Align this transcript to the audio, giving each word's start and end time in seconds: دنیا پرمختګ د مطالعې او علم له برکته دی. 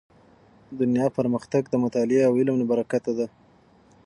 دنیا 0.79 1.07
پرمختګ 1.17 1.63
د 1.69 1.73
مطالعې 1.83 2.21
او 2.27 2.33
علم 2.39 2.55
له 2.61 2.65
برکته 2.71 3.11
دی. 3.17 3.27